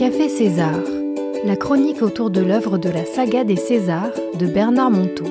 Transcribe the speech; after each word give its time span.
Café 0.00 0.30
César, 0.30 0.80
la 1.44 1.56
chronique 1.56 2.00
autour 2.00 2.30
de 2.30 2.40
l'œuvre 2.40 2.78
de 2.78 2.88
la 2.88 3.04
saga 3.04 3.44
des 3.44 3.56
Césars 3.56 4.10
de 4.38 4.46
Bernard 4.46 4.90
Monteau. 4.90 5.26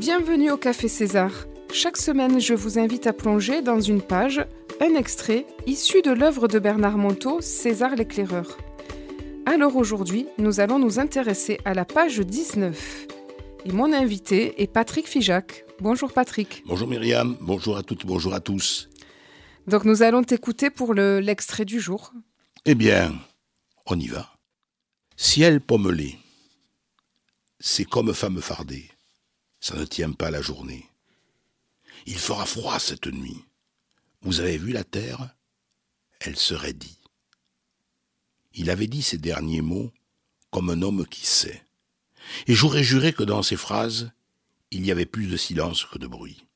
Bienvenue 0.00 0.50
au 0.50 0.56
Café 0.56 0.88
César. 0.88 1.30
Chaque 1.72 1.96
semaine, 1.96 2.40
je 2.40 2.52
vous 2.54 2.80
invite 2.80 3.06
à 3.06 3.12
plonger 3.12 3.62
dans 3.62 3.78
une 3.78 4.02
page, 4.02 4.44
un 4.80 4.96
extrait 4.96 5.46
issu 5.68 6.02
de 6.02 6.10
l'œuvre 6.10 6.48
de 6.48 6.58
Bernard 6.58 6.98
Monteau, 6.98 7.40
César 7.40 7.94
l'éclaireur. 7.94 8.58
Alors 9.46 9.76
aujourd'hui, 9.76 10.26
nous 10.38 10.58
allons 10.58 10.80
nous 10.80 10.98
intéresser 10.98 11.58
à 11.64 11.74
la 11.74 11.84
page 11.84 12.18
19. 12.18 13.06
Et 13.66 13.72
mon 13.72 13.92
invité 13.92 14.60
est 14.60 14.66
Patrick 14.66 15.06
Figeac. 15.06 15.64
Bonjour 15.80 16.12
Patrick. 16.12 16.64
Bonjour 16.66 16.88
Myriam, 16.88 17.36
bonjour 17.40 17.76
à 17.76 17.84
toutes, 17.84 18.04
bonjour 18.04 18.34
à 18.34 18.40
tous. 18.40 18.88
Donc 19.68 19.84
nous 19.84 20.02
allons 20.02 20.24
t'écouter 20.24 20.70
pour 20.70 20.92
le- 20.92 21.20
l'extrait 21.20 21.64
du 21.64 21.78
jour. 21.78 22.12
Eh 22.66 22.74
bien, 22.74 23.20
on 23.84 24.00
y 24.00 24.06
va. 24.06 24.38
Ciel 25.18 25.60
pommelé, 25.60 26.18
c'est 27.60 27.84
comme 27.84 28.14
femme 28.14 28.40
fardée, 28.40 28.90
ça 29.60 29.76
ne 29.76 29.84
tient 29.84 30.12
pas 30.12 30.30
la 30.30 30.40
journée. 30.40 30.88
Il 32.06 32.18
fera 32.18 32.46
froid 32.46 32.78
cette 32.78 33.06
nuit. 33.06 33.44
Vous 34.22 34.40
avez 34.40 34.56
vu 34.56 34.72
la 34.72 34.82
terre? 34.82 35.36
Elle 36.20 36.38
se 36.38 36.54
raidit. 36.54 36.98
Il 38.54 38.70
avait 38.70 38.86
dit 38.86 39.02
ces 39.02 39.18
derniers 39.18 39.60
mots 39.60 39.92
comme 40.50 40.70
un 40.70 40.80
homme 40.80 41.06
qui 41.06 41.26
sait. 41.26 41.66
Et 42.46 42.54
j'aurais 42.54 42.82
juré 42.82 43.12
que 43.12 43.24
dans 43.24 43.42
ces 43.42 43.58
phrases, 43.58 44.10
il 44.70 44.86
y 44.86 44.90
avait 44.90 45.04
plus 45.04 45.26
de 45.26 45.36
silence 45.36 45.84
que 45.84 45.98
de 45.98 46.06
bruit. 46.06 46.46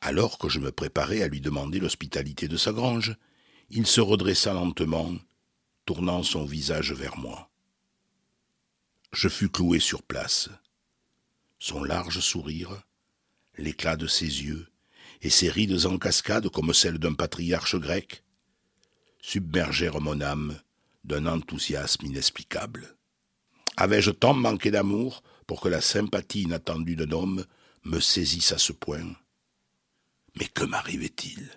Alors 0.00 0.38
que 0.38 0.48
je 0.48 0.60
me 0.60 0.70
préparais 0.70 1.22
à 1.22 1.28
lui 1.28 1.40
demander 1.40 1.80
l'hospitalité 1.80 2.46
de 2.46 2.56
sa 2.56 2.72
grange, 2.72 3.16
il 3.70 3.86
se 3.86 4.00
redressa 4.00 4.54
lentement, 4.54 5.14
tournant 5.84 6.22
son 6.22 6.44
visage 6.44 6.92
vers 6.92 7.18
moi. 7.18 7.50
Je 9.12 9.28
fus 9.28 9.50
cloué 9.50 9.78
sur 9.78 10.02
place. 10.02 10.48
Son 11.58 11.82
large 11.82 12.20
sourire, 12.20 12.82
l'éclat 13.56 13.96
de 13.96 14.06
ses 14.06 14.24
yeux 14.44 14.68
et 15.22 15.30
ses 15.30 15.50
rides 15.50 15.84
en 15.86 15.98
cascade 15.98 16.48
comme 16.48 16.72
celles 16.72 16.98
d'un 16.98 17.14
patriarche 17.14 17.76
grec 17.76 18.22
submergèrent 19.20 20.00
mon 20.00 20.20
âme 20.20 20.60
d'un 21.04 21.26
enthousiasme 21.26 22.06
inexplicable. 22.06 22.96
Avais-je 23.76 24.10
tant 24.10 24.34
manqué 24.34 24.70
d'amour 24.70 25.22
pour 25.46 25.60
que 25.60 25.68
la 25.68 25.80
sympathie 25.80 26.42
inattendue 26.42 26.96
d'un 26.96 27.12
homme 27.12 27.44
me 27.84 28.00
saisisse 28.00 28.52
à 28.52 28.58
ce 28.58 28.72
point? 28.72 29.14
Mais 30.36 30.46
que 30.46 30.64
m'arrivait-il? 30.64 31.50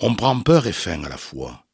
On 0.00 0.14
prend 0.14 0.40
peur 0.40 0.68
et 0.68 0.72
faim 0.72 1.02
à 1.02 1.08
la 1.08 1.16
fois. 1.16 1.64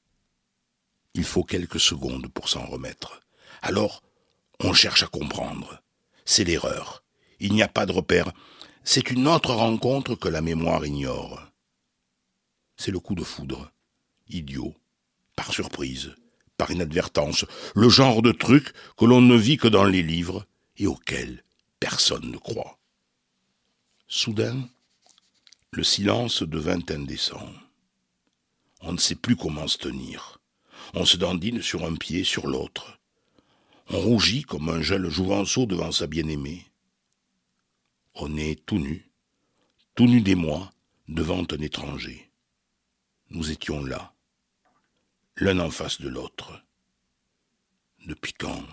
Il 1.13 1.25
faut 1.25 1.45
quelques 1.45 1.81
secondes 1.81 2.29
pour 2.29 2.49
s'en 2.49 2.65
remettre. 2.65 3.21
Alors, 3.61 4.03
on 4.61 4.73
cherche 4.73 5.03
à 5.03 5.09
comprendre. 5.09 5.83
C'est 6.25 6.45
l'erreur. 6.45 7.05
Il 7.39 7.53
n'y 7.53 7.63
a 7.63 7.69
pas 7.69 7.85
de 7.85 7.93
repère. 7.93 8.33
C'est 8.83 9.11
une 9.11 9.29
autre 9.29 9.53
rencontre 9.53 10.15
que 10.15 10.29
la 10.29 10.41
mémoire 10.41 10.87
ignore. 10.87 11.47
C'est 12.79 12.91
le 12.91 12.99
coup 12.99 13.15
de 13.15 13.25
foudre. 13.25 13.71
Idiot. 14.29 14.75
Par 15.37 15.53
surprise. 15.53 16.15
Par 16.57 16.71
inadvertance. 16.71 17.45
Le 17.75 17.91
genre 17.91 18.23
de 18.23 18.33
truc 18.33 18.73
que 18.97 19.05
l'on 19.05 19.21
ne 19.21 19.37
vit 19.37 19.59
que 19.59 19.69
dans 19.69 19.85
les 19.85 20.03
livres 20.03 20.47
et 20.79 20.87
auquel 20.87 21.45
personne 21.79 22.31
ne 22.31 22.39
croit. 22.39 22.79
Soudain, 24.09 24.67
le 25.73 25.85
silence 25.85 26.43
devint 26.43 26.81
indécent. 26.89 27.53
On 28.87 28.93
ne 28.93 28.99
sait 28.99 29.15
plus 29.15 29.35
comment 29.35 29.67
se 29.67 29.79
tenir. 29.79 30.39
On 30.93 31.07
se 31.07 31.17
dandine 31.17 31.63
sur 31.63 31.87
un 31.87 31.95
pied, 31.95 32.23
sur 32.23 32.47
l'autre. 32.47 33.01
On 33.89 33.99
rougit 33.99 34.43
comme 34.43 34.69
un 34.69 34.83
jeune 34.83 35.09
jouvenceau 35.09 35.65
devant 35.65 35.91
sa 35.91 36.07
bien-aimée. 36.07 36.67
On 38.15 38.37
est 38.37 38.65
tout 38.67 38.79
nu, 38.79 39.11
tout 39.95 40.07
nu 40.07 40.21
d'émoi, 40.21 40.71
devant 41.09 41.47
un 41.51 41.63
étranger. 41.63 42.31
Nous 43.31 43.51
étions 43.51 43.83
là, 43.83 44.15
l'un 45.37 45.61
en 45.61 45.71
face 45.71 46.03
de 46.03 46.09
l'autre. 46.11 46.63
Depuis 48.05 48.35
quand? 48.35 48.65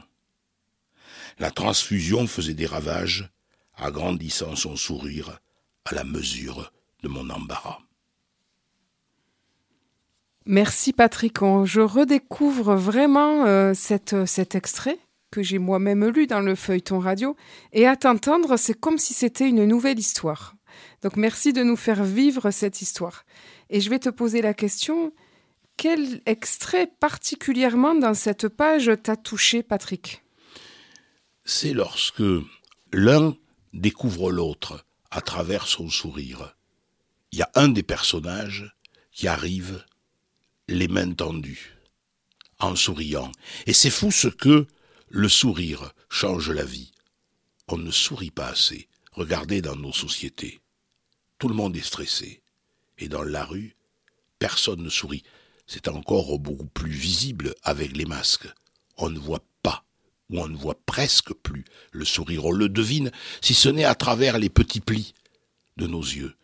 La 1.40 1.52
transfusion 1.52 2.28
faisait 2.28 2.54
des 2.54 2.66
ravages, 2.66 3.30
agrandissant 3.76 4.58
son 4.58 4.76
sourire 4.76 5.40
à 5.86 5.96
la 5.96 6.04
mesure 6.04 6.74
de 7.02 7.08
mon 7.08 7.30
embarras. 7.30 7.80
Merci 10.46 10.92
Patrick. 10.92 11.38
Je 11.66 11.82
redécouvre 11.82 12.76
vraiment 12.76 13.46
euh, 13.46 13.74
cette, 13.76 14.26
cet 14.26 14.56
extrait 14.56 14.98
que 15.32 15.42
j'ai 15.42 15.60
moi-même 15.60 16.06
lu 16.08 16.28
dans 16.28 16.42
le 16.42 16.56
feuilleton 16.56 17.00
radio. 17.00 17.36
Et 17.74 17.88
à 17.88 17.96
t'entendre, 17.96 18.58
c'est 18.58 18.80
comme 18.80 18.98
si 18.98 19.14
c'était 19.14 19.48
une 19.48 19.66
nouvelle 19.66 20.00
histoire. 20.00 20.56
Donc 21.02 21.16
merci 21.16 21.54
de 21.54 21.64
nous 21.64 21.78
faire 21.78 22.04
vivre 22.04 22.52
cette 22.52 22.82
histoire. 22.82 23.24
Et 23.70 23.80
je 23.80 23.90
vais 23.90 24.00
te 24.00 24.10
poser 24.10 24.42
la 24.42 24.54
question, 24.54 25.14
quel 25.78 26.22
extrait 26.26 26.88
particulièrement 27.00 27.96
dans 27.96 28.14
cette 28.14 28.48
page 28.48 28.92
t'a 29.02 29.16
touché 29.16 29.64
Patrick? 29.64 30.24
C'est 31.46 31.74
lorsque 31.74 32.24
l'un 32.92 33.36
découvre 33.74 34.32
l'autre 34.32 34.86
à 35.12 35.22
travers 35.22 35.68
son 35.68 35.90
sourire. 35.90 36.56
Il 37.32 37.40
y 37.40 37.42
a 37.42 37.52
un 37.56 37.70
des 37.70 37.84
personnages 37.84 38.76
qui 39.12 39.28
arrive 39.28 39.84
les 40.72 40.88
mains 40.88 41.14
tendues, 41.14 41.78
en 42.60 42.76
souriant. 42.76 43.32
Et 43.68 43.74
c'est 43.74 43.90
fou 43.90 44.12
ce 44.12 44.28
que 44.28 44.68
le 45.10 45.30
sourire 45.30 45.94
change 46.10 46.50
la 46.50 46.64
vie. 46.64 46.92
On 47.68 47.78
ne 47.78 47.92
sourit 47.92 48.32
pas 48.32 48.48
assez. 48.48 48.88
Regardez 49.12 49.62
dans 49.62 49.76
nos 49.76 49.92
sociétés. 49.92 50.62
Tout 51.38 51.50
le 51.50 51.56
monde 51.56 51.76
est 51.76 51.86
stressé. 51.86 52.42
Et 52.98 53.10
dans 53.10 53.24
la 53.24 53.44
rue, 53.44 53.76
personne 54.40 54.82
ne 54.82 54.90
sourit. 54.90 55.24
C'est 55.68 55.88
encore 55.88 56.40
beaucoup 56.40 56.68
plus 56.68 56.92
visible 56.92 57.54
avec 57.64 57.96
les 57.96 58.06
masques. 58.06 58.48
On 58.98 59.10
ne 59.10 59.20
voit 59.20 59.44
pas, 59.64 59.84
ou 60.30 60.40
on 60.40 60.48
ne 60.48 60.58
voit 60.58 60.80
presque 60.86 61.34
plus 61.34 61.66
le 61.92 62.06
sourire. 62.06 62.46
On 62.46 62.52
le 62.52 62.70
devine, 62.70 63.12
si 63.42 63.54
ce 63.54 63.70
n'est 63.70 63.86
à 63.86 63.96
travers 63.96 64.38
les 64.38 64.50
petits 64.50 64.82
plis 64.82 65.14
de 65.78 65.88
nos 65.88 66.02
yeux. 66.02 66.36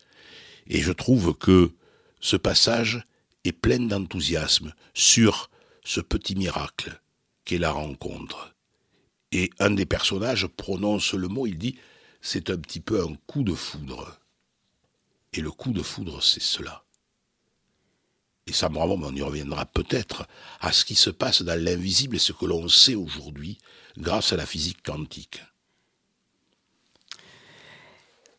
Et 0.66 0.82
je 0.82 0.92
trouve 0.92 1.34
que 1.34 1.72
ce 2.20 2.36
passage 2.36 3.06
est 3.44 3.52
plein 3.52 3.80
d'enthousiasme 3.80 4.74
sur 4.94 5.50
ce 5.84 6.00
petit 6.00 6.34
miracle 6.34 7.00
qu'est 7.44 7.58
la 7.58 7.70
rencontre. 7.70 8.54
Et 9.32 9.50
un 9.58 9.70
des 9.70 9.86
personnages 9.86 10.46
prononce 10.46 11.14
le 11.14 11.28
mot, 11.28 11.46
il 11.46 11.58
dit, 11.58 11.76
c'est 12.20 12.50
un 12.50 12.58
petit 12.58 12.80
peu 12.80 13.02
un 13.02 13.14
coup 13.26 13.42
de 13.42 13.54
foudre. 13.54 14.18
Et 15.32 15.40
le 15.40 15.50
coup 15.50 15.72
de 15.72 15.82
foudre, 15.82 16.22
c'est 16.22 16.42
cela. 16.42 16.84
Et 18.46 18.52
ça 18.52 18.70
me 18.70 18.78
on 18.78 19.14
y 19.14 19.22
reviendra 19.22 19.66
peut-être, 19.66 20.26
à 20.60 20.72
ce 20.72 20.84
qui 20.86 20.94
se 20.94 21.10
passe 21.10 21.42
dans 21.42 21.62
l'invisible 21.62 22.16
et 22.16 22.18
ce 22.18 22.32
que 22.32 22.46
l'on 22.46 22.68
sait 22.68 22.94
aujourd'hui 22.94 23.58
grâce 23.98 24.32
à 24.32 24.36
la 24.36 24.46
physique 24.46 24.82
quantique. 24.82 25.42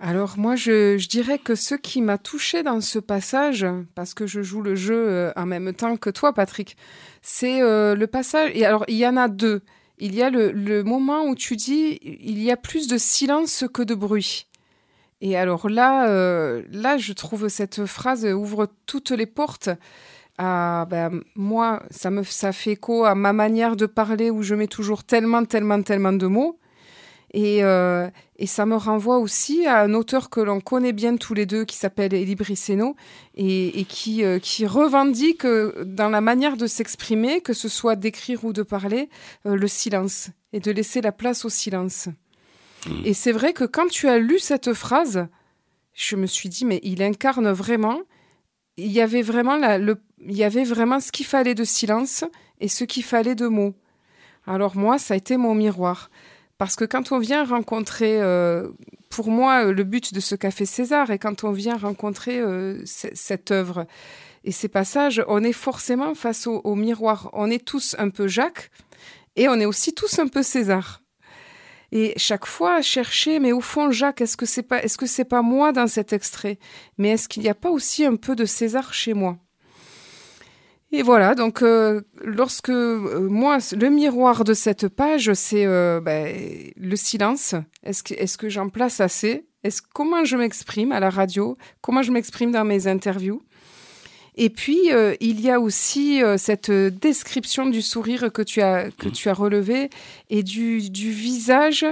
Alors 0.01 0.37
moi, 0.37 0.55
je, 0.55 0.95
dirais 1.07 1.39
que 1.39 1.55
ce 1.55 1.75
qui 1.75 2.01
m'a 2.01 2.17
touché 2.17 2.63
dans 2.63 2.79
ce 2.79 2.99
passage, 2.99 3.65
parce 3.95 4.13
que 4.13 4.25
je 4.25 4.41
joue 4.41 4.61
le 4.61 4.73
jeu 4.73 4.95
euh, 4.95 5.31
en 5.35 5.45
même 5.45 5.73
temps 5.73 5.97
que 5.97 6.09
toi, 6.09 6.31
Patrick, 6.31 6.77
c'est 7.21 7.61
euh, 7.61 7.95
le 7.95 8.07
passage. 8.07 8.51
Et 8.53 8.65
alors, 8.65 8.85
il 8.87 8.95
y 8.95 9.05
en 9.05 9.17
a 9.17 9.27
deux. 9.27 9.61
Il 9.97 10.15
y 10.15 10.21
a 10.21 10.29
le, 10.29 10.51
le 10.51 10.83
moment 10.83 11.25
où 11.25 11.35
tu 11.35 11.57
dis 11.57 11.99
il 12.01 12.41
y 12.41 12.49
a 12.49 12.55
plus 12.55 12.87
de 12.87 12.97
silence 12.97 13.65
que 13.73 13.81
de 13.81 13.93
bruit. 13.93 14.47
Et 15.19 15.35
alors 15.35 15.69
là, 15.69 16.07
euh, 16.07 16.63
là, 16.71 16.97
je 16.97 17.11
trouve 17.11 17.49
cette 17.49 17.85
phrase 17.85 18.25
ouvre 18.25 18.69
toutes 18.85 19.11
les 19.11 19.25
portes. 19.25 19.69
À, 20.37 20.87
ben, 20.89 21.21
moi, 21.35 21.83
ça 21.91 22.09
me 22.09 22.23
ça 22.23 22.53
fait 22.53 22.71
écho 22.71 23.03
à 23.03 23.15
ma 23.15 23.33
manière 23.33 23.75
de 23.75 23.85
parler 23.85 24.29
où 24.29 24.41
je 24.43 24.55
mets 24.55 24.67
toujours 24.67 25.03
tellement, 25.03 25.43
tellement, 25.43 25.81
tellement 25.81 26.13
de 26.13 26.27
mots. 26.27 26.57
Et, 27.31 27.63
euh, 27.63 28.09
et 28.37 28.47
ça 28.47 28.65
me 28.65 28.75
renvoie 28.75 29.19
aussi 29.19 29.67
à 29.67 29.81
un 29.81 29.93
auteur 29.93 30.29
que 30.29 30.39
l'on 30.39 30.61
connaît 30.61 30.93
bien 30.93 31.15
tous 31.15 31.33
les 31.33 31.45
deux, 31.45 31.63
qui 31.63 31.75
s'appelle 31.77 32.13
Elie 32.13 32.35
Brisseno, 32.35 32.95
et, 33.35 33.79
et 33.79 33.85
qui, 33.85 34.23
euh, 34.23 34.39
qui 34.39 34.65
revendique 34.65 35.45
euh, 35.45 35.83
dans 35.85 36.09
la 36.09 36.21
manière 36.21 36.57
de 36.57 36.65
s'exprimer, 36.65 37.41
que 37.41 37.53
ce 37.53 37.69
soit 37.69 37.95
d'écrire 37.95 38.45
ou 38.45 38.53
de 38.53 38.63
parler, 38.63 39.09
euh, 39.45 39.55
le 39.55 39.67
silence, 39.67 40.29
et 40.53 40.59
de 40.59 40.71
laisser 40.71 41.01
la 41.01 41.11
place 41.11 41.45
au 41.45 41.49
silence. 41.49 42.09
Et 43.03 43.13
c'est 43.13 43.33
vrai 43.33 43.51
que 43.51 43.65
quand 43.65 43.87
tu 43.87 44.07
as 44.07 44.19
lu 44.19 44.39
cette 44.39 44.73
phrase, 44.73 45.27
je 45.93 46.15
me 46.15 46.25
suis 46.25 46.47
dit, 46.47 46.63
mais 46.63 46.79
il 46.81 47.03
incarne 47.03 47.51
vraiment, 47.51 47.99
il 48.77 48.91
y 48.91 49.01
avait 49.01 49.21
vraiment, 49.21 49.57
la, 49.57 49.77
le, 49.77 49.97
il 50.25 50.35
y 50.35 50.45
avait 50.45 50.63
vraiment 50.63 51.01
ce 51.01 51.11
qu'il 51.11 51.25
fallait 51.25 51.55
de 51.55 51.65
silence 51.65 52.23
et 52.61 52.69
ce 52.69 52.85
qu'il 52.85 53.03
fallait 53.03 53.35
de 53.35 53.47
mots. 53.47 53.75
Alors 54.47 54.77
moi, 54.77 54.97
ça 54.97 55.13
a 55.13 55.17
été 55.17 55.35
mon 55.35 55.53
miroir 55.53 56.09
Parce 56.59 56.75
que 56.75 56.83
quand 56.83 57.13
on 57.13 57.19
vient 57.19 57.45
rencontrer, 57.45 58.21
euh, 58.21 58.67
pour 59.09 59.31
moi, 59.31 59.71
le 59.71 59.83
but 59.85 60.13
de 60.13 60.19
ce 60.19 60.35
café 60.35 60.65
César, 60.65 61.09
et 61.09 61.17
quand 61.17 61.45
on 61.45 61.53
vient 61.53 61.77
rencontrer 61.77 62.37
euh, 62.37 62.81
cette 62.85 63.51
œuvre 63.51 63.87
et 64.43 64.51
ces 64.51 64.67
passages, 64.67 65.23
on 65.29 65.41
est 65.41 65.53
forcément 65.53 66.13
face 66.15 66.47
au, 66.47 66.59
au, 66.65 66.75
miroir. 66.75 67.29
On 67.31 67.49
est 67.49 67.65
tous 67.65 67.95
un 67.97 68.09
peu 68.09 68.27
Jacques 68.27 68.71
et 69.37 69.47
on 69.47 69.55
est 69.55 69.65
aussi 69.65 69.93
tous 69.93 70.19
un 70.19 70.27
peu 70.27 70.43
César. 70.43 71.01
Et 71.93 72.13
chaque 72.17 72.45
fois 72.45 72.81
chercher, 72.81 73.39
mais 73.39 73.53
au 73.53 73.61
fond, 73.61 73.89
Jacques, 73.89 74.19
est-ce 74.19 74.35
que 74.35 74.45
c'est 74.45 74.61
pas, 74.61 74.83
est-ce 74.83 74.97
que 74.97 75.05
c'est 75.05 75.23
pas 75.23 75.41
moi 75.41 75.71
dans 75.71 75.87
cet 75.87 76.11
extrait? 76.11 76.59
Mais 76.97 77.11
est-ce 77.11 77.29
qu'il 77.29 77.41
n'y 77.41 77.49
a 77.49 77.55
pas 77.55 77.69
aussi 77.71 78.05
un 78.05 78.17
peu 78.17 78.35
de 78.35 78.43
César 78.43 78.93
chez 78.93 79.13
moi? 79.13 79.37
Et 80.91 81.03
voilà, 81.03 81.35
donc 81.35 81.61
euh, 81.61 82.01
lorsque 82.23 82.69
euh, 82.69 83.27
moi, 83.29 83.59
le 83.77 83.89
miroir 83.89 84.43
de 84.43 84.55
cette 84.55 84.87
page, 84.87 85.31
c'est 85.33 85.65
euh, 85.67 86.01
ben, 86.01 86.35
le 86.75 86.95
silence. 86.95 87.53
Est-ce 87.83 88.01
que, 88.01 88.15
est-ce 88.15 88.39
que 88.39 88.49
j'en 88.49 88.69
place 88.69 88.99
assez? 88.99 89.45
Est-ce 89.63 89.83
comment 89.93 90.25
je 90.25 90.35
m'exprime 90.35 90.91
à 90.91 90.99
la 90.99 91.11
radio? 91.11 91.57
Comment 91.81 92.01
je 92.01 92.11
m'exprime 92.11 92.51
dans 92.51 92.65
mes 92.65 92.87
interviews? 92.87 93.43
Et 94.35 94.49
puis 94.49 94.89
il 95.19 95.41
y 95.41 95.49
a 95.49 95.59
aussi 95.59 96.21
cette 96.37 96.71
description 96.71 97.65
du 97.65 97.81
sourire 97.81 98.31
que 98.31 98.41
tu 98.41 98.61
as 98.61 98.89
que 98.89 99.09
tu 99.09 99.27
as 99.27 99.33
relevé 99.33 99.89
et 100.29 100.43
du, 100.43 100.89
du 100.89 101.11
visage 101.11 101.85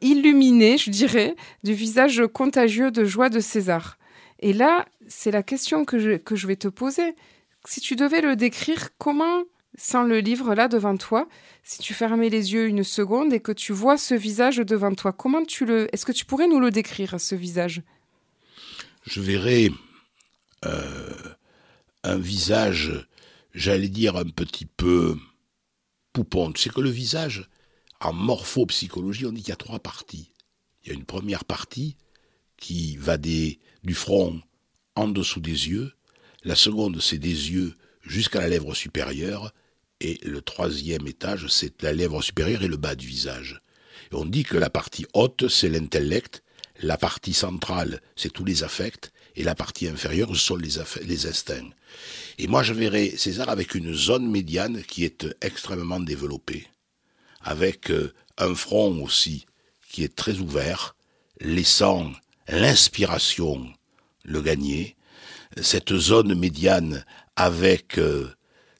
illuminé, 0.00 0.78
je 0.78 0.88
dirais, 0.88 1.36
du 1.62 1.74
visage 1.74 2.22
contagieux 2.32 2.90
de 2.90 3.04
joie 3.04 3.28
de 3.28 3.40
César. 3.40 3.98
Et 4.40 4.54
là, 4.54 4.86
c'est 5.06 5.30
la 5.30 5.42
question 5.42 5.84
que 5.84 5.98
je, 5.98 6.16
que 6.16 6.34
je 6.34 6.46
vais 6.46 6.56
te 6.56 6.68
poser 6.68 7.14
si 7.66 7.80
tu 7.80 7.96
devais 7.96 8.20
le 8.20 8.36
décrire, 8.36 8.90
comment, 8.98 9.44
sans 9.76 10.04
le 10.04 10.20
livre 10.20 10.54
là 10.54 10.68
devant 10.68 10.96
toi, 10.96 11.28
si 11.62 11.78
tu 11.78 11.94
fermais 11.94 12.28
les 12.28 12.52
yeux 12.52 12.66
une 12.66 12.84
seconde 12.84 13.32
et 13.32 13.40
que 13.40 13.52
tu 13.52 13.72
vois 13.72 13.96
ce 13.96 14.14
visage 14.14 14.58
devant 14.58 14.94
toi, 14.94 15.12
comment 15.12 15.44
tu 15.44 15.64
le, 15.64 15.88
est-ce 15.92 16.06
que 16.06 16.12
tu 16.12 16.24
pourrais 16.24 16.48
nous 16.48 16.60
le 16.60 16.70
décrire 16.70 17.20
ce 17.20 17.34
visage? 17.34 17.82
Je 19.04 19.20
verrais 19.20 19.70
euh, 20.64 21.34
un 22.02 22.18
visage, 22.18 23.06
j'allais 23.54 23.88
dire 23.88 24.16
un 24.16 24.24
petit 24.24 24.66
peu 24.66 25.16
poupon. 26.12 26.52
Tu 26.52 26.62
sais 26.62 26.70
que 26.70 26.80
le 26.80 26.90
visage, 26.90 27.48
en 28.00 28.12
morphopsychologie, 28.12 29.26
on 29.26 29.32
dit 29.32 29.42
qu'il 29.42 29.50
y 29.50 29.52
a 29.52 29.56
trois 29.56 29.80
parties. 29.80 30.30
Il 30.82 30.88
y 30.88 30.90
a 30.92 30.94
une 30.94 31.04
première 31.04 31.44
partie 31.44 31.96
qui 32.56 32.96
va 32.96 33.18
du 33.18 33.94
front 33.94 34.40
en 34.96 35.08
dessous 35.08 35.40
des 35.40 35.68
yeux, 35.68 35.92
la 36.44 36.54
seconde, 36.54 37.00
c'est 37.00 37.18
des 37.18 37.50
yeux 37.50 37.74
jusqu'à 38.02 38.40
la 38.40 38.48
lèvre 38.48 38.74
supérieure. 38.74 39.52
Et 40.00 40.18
le 40.22 40.42
troisième 40.42 41.06
étage, 41.06 41.46
c'est 41.48 41.82
la 41.82 41.92
lèvre 41.92 42.20
supérieure 42.22 42.62
et 42.62 42.68
le 42.68 42.76
bas 42.76 42.94
du 42.94 43.06
visage. 43.06 43.60
On 44.12 44.26
dit 44.26 44.44
que 44.44 44.56
la 44.56 44.70
partie 44.70 45.06
haute, 45.14 45.48
c'est 45.48 45.68
l'intellect, 45.68 46.42
la 46.80 46.98
partie 46.98 47.34
centrale, 47.34 48.00
c'est 48.16 48.32
tous 48.32 48.44
les 48.44 48.62
affects, 48.62 49.12
et 49.36 49.42
la 49.42 49.54
partie 49.54 49.88
inférieure, 49.88 50.28
ce 50.30 50.34
sont 50.34 50.56
les, 50.56 50.74
les 51.04 51.26
instincts. 51.26 51.70
Et 52.38 52.46
moi, 52.46 52.62
je 52.62 52.72
verrais 52.72 53.10
César 53.16 53.48
avec 53.48 53.74
une 53.74 53.94
zone 53.94 54.30
médiane 54.30 54.82
qui 54.82 55.04
est 55.04 55.26
extrêmement 55.40 56.00
développée, 56.00 56.66
avec 57.40 57.90
euh, 57.90 58.12
un 58.38 58.54
front 58.54 59.02
aussi 59.02 59.46
qui 59.90 60.04
est 60.04 60.14
très 60.14 60.38
ouvert, 60.38 60.96
laissant 61.40 62.12
l'inspiration 62.48 63.72
le 64.24 64.40
gagner, 64.40 64.96
cette 65.60 65.96
zone 65.96 66.34
médiane 66.34 67.04
avec 67.36 67.98
euh, 67.98 68.30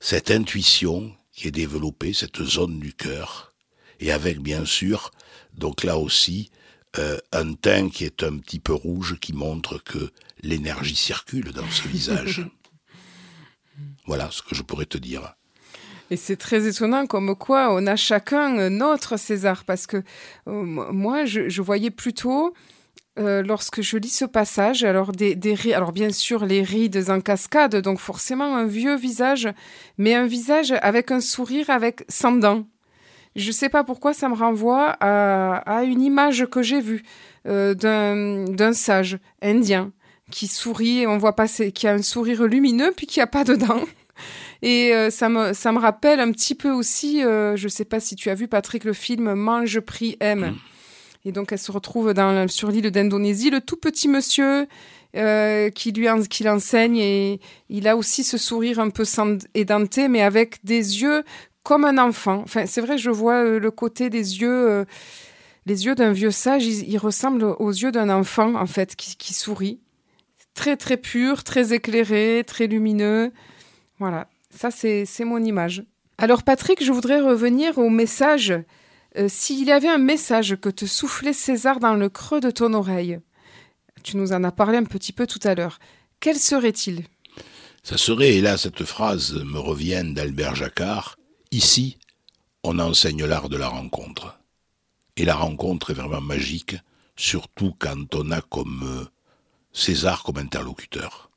cette 0.00 0.30
intuition 0.30 1.14
qui 1.32 1.48
est 1.48 1.52
développée, 1.52 2.12
cette 2.12 2.42
zone 2.42 2.78
du 2.78 2.92
cœur, 2.92 3.52
et 4.00 4.12
avec 4.12 4.40
bien 4.40 4.64
sûr, 4.64 5.10
donc 5.54 5.84
là 5.84 5.98
aussi, 5.98 6.50
euh, 6.98 7.18
un 7.32 7.54
teint 7.54 7.88
qui 7.88 8.04
est 8.04 8.22
un 8.22 8.38
petit 8.38 8.60
peu 8.60 8.72
rouge 8.72 9.18
qui 9.20 9.32
montre 9.32 9.82
que 9.82 10.10
l'énergie 10.42 10.94
circule 10.94 11.52
dans 11.52 11.68
ce 11.70 11.88
visage. 11.88 12.46
Voilà 14.06 14.28
ce 14.30 14.42
que 14.42 14.54
je 14.54 14.62
pourrais 14.62 14.86
te 14.86 14.98
dire. 14.98 15.34
Et 16.10 16.16
c'est 16.16 16.36
très 16.36 16.68
étonnant 16.68 17.06
comme 17.06 17.34
quoi 17.34 17.74
on 17.74 17.86
a 17.86 17.96
chacun 17.96 18.68
notre 18.70 19.16
César, 19.16 19.64
parce 19.64 19.86
que 19.86 19.96
euh, 20.46 20.62
moi, 20.62 21.24
je, 21.24 21.48
je, 21.48 21.62
voyais 21.62 21.90
plutôt 21.90 22.54
euh, 23.18 23.42
lorsque 23.42 23.80
je 23.80 23.96
lis 23.96 24.08
ce 24.08 24.24
passage, 24.24 24.84
alors 24.84 25.12
des, 25.12 25.34
des 25.34 25.72
alors 25.72 25.92
bien 25.92 26.10
sûr 26.10 26.44
les 26.44 26.62
rides 26.62 27.04
en 27.08 27.20
cascade, 27.20 27.76
donc 27.76 28.00
forcément 28.00 28.56
un 28.56 28.66
vieux 28.66 28.96
visage, 28.96 29.48
mais 29.98 30.14
un 30.14 30.26
visage 30.26 30.72
avec 30.82 31.10
un 31.10 31.20
sourire 31.20 31.70
avec 31.70 32.04
sans 32.08 32.32
dents. 32.32 32.64
Je 33.36 33.50
sais 33.50 33.68
pas 33.68 33.84
pourquoi 33.84 34.14
ça 34.14 34.28
me 34.28 34.34
renvoie 34.34 34.96
à, 35.00 35.56
à 35.58 35.82
une 35.84 36.02
image 36.02 36.46
que 36.46 36.62
j'ai 36.62 36.80
vue 36.80 37.02
euh, 37.46 37.74
d'un 37.74 38.72
sage 38.72 39.18
indien 39.42 39.92
qui 40.30 40.46
sourit, 40.46 41.06
on 41.06 41.18
voit 41.18 41.36
passer, 41.36 41.70
qui 41.72 41.86
a 41.86 41.92
un 41.92 42.02
sourire 42.02 42.44
lumineux 42.44 42.92
puis 42.96 43.06
qui 43.06 43.20
a 43.20 43.26
pas 43.26 43.44
de 43.44 43.54
dents. 43.54 43.84
Et 44.62 44.94
euh, 44.94 45.10
ça 45.10 45.28
me 45.28 45.52
ça 45.52 45.72
me 45.72 45.78
rappelle 45.78 46.20
un 46.20 46.32
petit 46.32 46.54
peu 46.54 46.70
aussi, 46.70 47.22
euh, 47.22 47.56
je 47.56 47.68
sais 47.68 47.84
pas 47.84 48.00
si 48.00 48.16
tu 48.16 48.30
as 48.30 48.34
vu 48.34 48.48
Patrick 48.48 48.84
le 48.84 48.92
film 48.92 49.34
Mange, 49.34 49.80
prie, 49.80 50.16
aime. 50.20 50.52
Mm. 50.52 50.56
Et 51.24 51.32
donc, 51.32 51.52
elle 51.52 51.58
se 51.58 51.72
retrouve 51.72 52.12
dans, 52.12 52.48
sur 52.48 52.70
l'île 52.70 52.90
d'Indonésie. 52.90 53.50
Le 53.50 53.60
tout 53.60 53.76
petit 53.76 54.08
monsieur 54.08 54.66
euh, 55.16 55.70
qui 55.70 55.92
lui 55.92 56.08
qui 56.28 56.42
l'enseigne 56.42 56.96
et 56.96 57.40
il 57.68 57.86
a 57.86 57.96
aussi 57.96 58.24
ce 58.24 58.36
sourire 58.36 58.80
un 58.80 58.90
peu 58.90 59.04
édenté, 59.54 60.08
mais 60.08 60.22
avec 60.22 60.58
des 60.64 61.02
yeux 61.02 61.22
comme 61.62 61.84
un 61.84 61.98
enfant. 61.98 62.42
Enfin, 62.42 62.66
c'est 62.66 62.80
vrai, 62.80 62.98
je 62.98 63.10
vois 63.10 63.44
euh, 63.44 63.60
le 63.60 63.70
côté 63.70 64.10
des 64.10 64.40
yeux, 64.40 64.70
euh, 64.70 64.84
les 65.66 65.86
yeux 65.86 65.94
d'un 65.94 66.10
vieux 66.12 66.32
sage. 66.32 66.66
Ils, 66.66 66.98
ressemblent 66.98 67.44
aux 67.44 67.70
yeux 67.70 67.92
d'un 67.92 68.10
enfant 68.10 68.56
en 68.56 68.66
fait 68.66 68.96
qui, 68.96 69.16
qui 69.16 69.34
sourit. 69.34 69.78
Très 70.52 70.76
très 70.76 70.96
pur, 70.96 71.44
très 71.44 71.72
éclairé, 71.72 72.42
très 72.44 72.66
lumineux. 72.66 73.32
Voilà, 74.00 74.26
ça 74.50 74.72
c'est 74.72 75.06
mon 75.20 75.38
image. 75.38 75.84
Alors 76.18 76.42
Patrick, 76.42 76.84
je 76.84 76.92
voudrais 76.92 77.20
revenir 77.20 77.78
au 77.78 77.88
message 77.88 78.52
euh, 79.16 79.28
s'il 79.28 79.64
y 79.64 79.72
avait 79.72 79.88
un 79.88 79.98
message 79.98 80.56
que 80.56 80.68
te 80.68 80.86
soufflait 80.86 81.32
César 81.32 81.80
dans 81.80 81.94
le 81.94 82.08
creux 82.08 82.40
de 82.40 82.50
ton 82.50 82.74
oreille, 82.74 83.20
tu 84.02 84.16
nous 84.16 84.32
en 84.32 84.44
as 84.44 84.52
parlé 84.52 84.76
un 84.76 84.84
petit 84.84 85.12
peu 85.12 85.26
tout 85.26 85.40
à 85.44 85.54
l'heure, 85.54 85.78
quel 86.20 86.36
serait-il? 86.36 87.04
Ça 87.82 87.96
serait, 87.96 88.34
et 88.34 88.40
là 88.40 88.56
cette 88.56 88.84
phrase 88.84 89.34
me 89.44 89.58
revient 89.58 90.02
d'Albert 90.04 90.54
Jacquard, 90.54 91.16
ici, 91.50 91.98
on 92.62 92.78
enseigne 92.78 93.24
l'art 93.24 93.48
de 93.48 93.56
la 93.56 93.68
rencontre. 93.68 94.38
Et 95.16 95.24
la 95.24 95.36
rencontre 95.36 95.90
est 95.90 95.94
vraiment 95.94 96.20
magique, 96.20 96.76
surtout 97.14 97.74
quand 97.78 98.14
on 98.14 98.30
a 98.30 98.40
comme 98.40 98.82
euh, 98.82 99.04
César 99.72 100.22
comme 100.22 100.38
interlocuteur. 100.38 101.30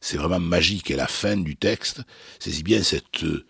C'est 0.00 0.16
vraiment 0.16 0.40
magique. 0.40 0.90
Et 0.90 0.96
la 0.96 1.08
fin 1.08 1.36
du 1.36 1.56
texte, 1.56 2.02
c'est 2.38 2.62
bien 2.62 2.82
cette, 2.82 3.24
euh, 3.24 3.44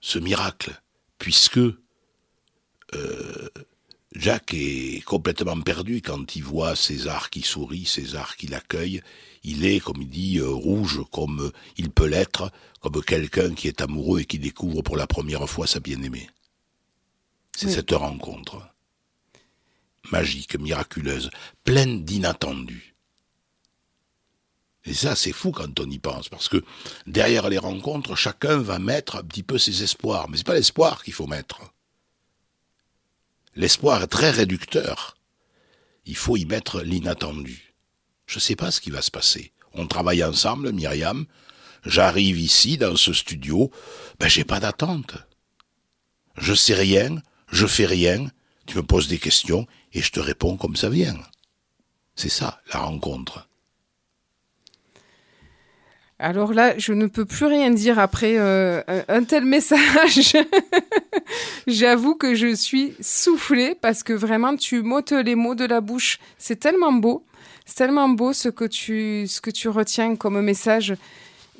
ce 0.00 0.18
miracle, 0.18 0.78
puisque 1.18 1.60
euh, 2.94 3.48
Jack 4.14 4.54
est 4.54 5.04
complètement 5.04 5.60
perdu 5.60 6.00
quand 6.02 6.34
il 6.34 6.42
voit 6.42 6.74
César 6.74 7.30
qui 7.30 7.42
sourit, 7.42 7.84
César 7.84 8.36
qui 8.36 8.46
l'accueille. 8.46 9.02
Il 9.44 9.64
est, 9.64 9.80
comme 9.80 10.02
il 10.02 10.08
dit, 10.08 10.38
euh, 10.38 10.48
rouge 10.48 11.00
comme 11.12 11.52
il 11.76 11.90
peut 11.90 12.06
l'être, 12.06 12.50
comme 12.80 13.02
quelqu'un 13.02 13.54
qui 13.54 13.68
est 13.68 13.80
amoureux 13.80 14.20
et 14.20 14.24
qui 14.24 14.38
découvre 14.38 14.82
pour 14.82 14.96
la 14.96 15.06
première 15.06 15.48
fois 15.48 15.66
sa 15.66 15.80
bien-aimée. 15.80 16.28
C'est 17.56 17.70
cette 17.70 17.90
rencontre. 17.90 18.68
Magique, 20.10 20.58
miraculeuse, 20.58 21.30
pleine 21.64 22.04
d'inattendus. 22.04 22.94
Et 24.84 24.94
ça, 24.94 25.14
c'est 25.14 25.32
fou 25.32 25.50
quand 25.50 25.78
on 25.80 25.90
y 25.90 25.98
pense, 25.98 26.28
parce 26.28 26.48
que 26.48 26.64
derrière 27.06 27.50
les 27.50 27.58
rencontres, 27.58 28.16
chacun 28.16 28.58
va 28.58 28.78
mettre 28.78 29.16
un 29.16 29.24
petit 29.24 29.42
peu 29.42 29.58
ses 29.58 29.82
espoirs. 29.82 30.28
Mais 30.28 30.38
c'est 30.38 30.46
pas 30.46 30.54
l'espoir 30.54 31.02
qu'il 31.02 31.12
faut 31.12 31.26
mettre 31.26 31.60
L'espoir 33.58 34.04
est 34.04 34.06
très 34.06 34.30
réducteur. 34.30 35.16
Il 36.06 36.14
faut 36.14 36.36
y 36.36 36.44
mettre 36.44 36.80
l'inattendu. 36.80 37.74
Je 38.24 38.36
ne 38.36 38.40
sais 38.40 38.54
pas 38.54 38.70
ce 38.70 38.80
qui 38.80 38.90
va 38.90 39.02
se 39.02 39.10
passer. 39.10 39.52
On 39.72 39.88
travaille 39.88 40.22
ensemble, 40.22 40.70
Myriam. 40.70 41.26
J'arrive 41.84 42.38
ici, 42.38 42.78
dans 42.78 42.94
ce 42.94 43.12
studio. 43.12 43.72
Ben, 44.20 44.28
j'ai 44.28 44.44
pas 44.44 44.60
d'attente. 44.60 45.16
Je 46.36 46.54
sais 46.54 46.74
rien, 46.74 47.20
je 47.50 47.66
fais 47.66 47.86
rien. 47.86 48.30
Tu 48.66 48.76
me 48.76 48.84
poses 48.84 49.08
des 49.08 49.18
questions 49.18 49.66
et 49.92 50.02
je 50.02 50.12
te 50.12 50.20
réponds 50.20 50.56
comme 50.56 50.76
ça 50.76 50.88
vient. 50.88 51.18
C'est 52.14 52.28
ça, 52.28 52.62
la 52.72 52.78
rencontre. 52.78 53.47
Alors 56.20 56.52
là, 56.52 56.74
je 56.78 56.92
ne 56.92 57.06
peux 57.06 57.24
plus 57.24 57.46
rien 57.46 57.70
dire 57.70 58.00
après 58.00 58.38
euh, 58.38 58.82
un 59.08 59.22
tel 59.22 59.44
message. 59.44 60.36
J'avoue 61.68 62.16
que 62.16 62.34
je 62.34 62.54
suis 62.56 62.94
soufflée 63.00 63.76
parce 63.80 64.02
que 64.02 64.12
vraiment 64.12 64.56
tu 64.56 64.82
m'ôtes 64.82 65.12
les 65.12 65.36
mots 65.36 65.54
de 65.54 65.64
la 65.64 65.80
bouche. 65.80 66.18
C'est 66.36 66.58
tellement 66.58 66.92
beau, 66.92 67.24
c'est 67.66 67.76
tellement 67.76 68.08
beau 68.08 68.32
ce 68.32 68.48
que 68.48 68.64
tu 68.64 69.28
ce 69.28 69.40
que 69.40 69.50
tu 69.50 69.68
retiens 69.68 70.16
comme 70.16 70.40
message. 70.40 70.94